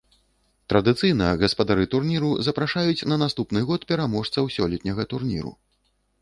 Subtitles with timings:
[0.71, 5.55] Традыцыйна гаспадары турніру запрашаюць на наступны год пераможцаў сёлетняга турніру.